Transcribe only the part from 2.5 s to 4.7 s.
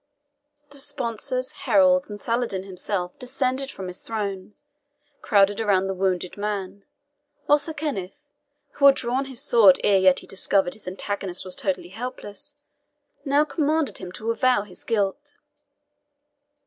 himself, descending from his throne,